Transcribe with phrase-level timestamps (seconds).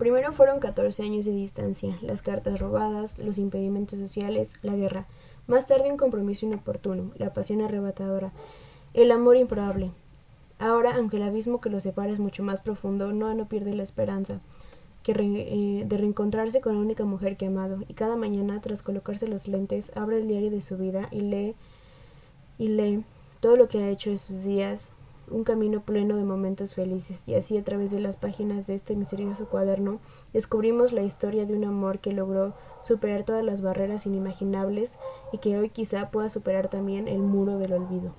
[0.00, 5.06] Primero fueron 14 años de distancia, las cartas robadas, los impedimentos sociales, la guerra.
[5.46, 8.32] Más tarde un compromiso inoportuno, la pasión arrebatadora,
[8.94, 9.90] el amor improbable.
[10.58, 13.82] Ahora, aunque el abismo que los separa es mucho más profundo, no, no pierde la
[13.82, 14.40] esperanza
[15.02, 17.80] que eh, de reencontrarse con la única mujer que ha amado.
[17.86, 21.54] Y cada mañana, tras colocarse los lentes, abre el diario de su vida y lee
[22.56, 23.04] y lee
[23.40, 24.92] todo lo que ha hecho en sus días,
[25.30, 28.96] un camino pleno de momentos felices, y así a través de las páginas de este
[28.96, 30.00] misterioso cuaderno
[30.32, 34.92] descubrimos la historia de un amor que logró superar todas las barreras inimaginables
[35.32, 38.14] y que hoy quizá pueda superar también el muro del olvido.